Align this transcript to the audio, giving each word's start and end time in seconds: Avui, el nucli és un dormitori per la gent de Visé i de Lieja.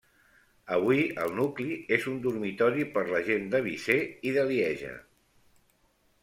Avui, 0.77 1.01
el 1.25 1.35
nucli 1.39 1.77
és 1.97 2.07
un 2.11 2.17
dormitori 2.23 2.87
per 2.95 3.03
la 3.11 3.21
gent 3.29 3.45
de 3.53 3.61
Visé 3.67 3.99
i 4.31 4.33
de 4.39 4.47
Lieja. 4.49 4.97